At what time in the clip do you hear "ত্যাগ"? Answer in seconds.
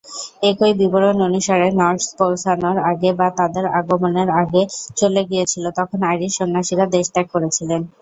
7.13-7.27